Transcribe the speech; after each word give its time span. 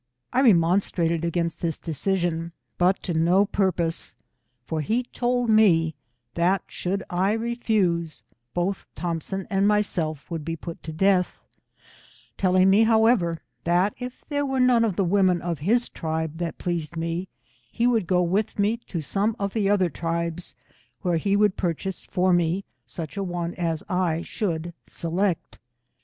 I 0.33 0.41
remon 0.41 0.77
strated 0.81 1.23
against 1.23 1.61
this 1.61 1.77
decision, 1.77 2.53
but 2.79 3.03
to 3.03 3.13
no 3.13 3.45
purpose, 3.45 4.15
for 4.65 4.81
he 4.81 5.03
told 5.03 5.47
me 5.51 5.93
that 6.33 6.63
should 6.65 7.03
I 7.11 7.33
refuse, 7.33 8.23
both 8.55 8.87
Thompson 8.95 9.45
and 9.51 9.67
myself 9.67 10.31
would 10.31 10.43
be 10.43 10.55
put 10.55 10.81
to 10.81 10.91
death, 10.91 11.43
telling 12.35 12.67
me 12.67 12.81
however, 12.81 13.41
that 13.63 13.93
if 13.99 14.23
there 14.27 14.43
were 14.43 14.59
none 14.59 14.83
of 14.83 14.95
the 14.95 15.03
women 15.05 15.39
of 15.39 15.59
his 15.59 15.87
tribe 15.87 16.39
that 16.39 16.57
pleased 16.57 16.97
me, 16.97 17.27
he 17.71 17.85
would 17.85 18.07
go 18.07 18.23
with 18.23 18.57
me 18.57 18.77
to 18.77 19.01
some 19.01 19.35
of 19.37 19.53
the 19.53 19.69
other 19.69 19.91
tribes, 19.91 20.55
where 21.03 21.17
he 21.17 21.35
would 21.35 21.55
purchase 21.55 22.07
for 22.07 22.33
me 22.33 22.65
such 22.87 23.17
a 23.17 23.23
one 23.23 23.53
as 23.53 23.83
I 23.87 24.23
should 24.23 24.73
select. 24.87 25.59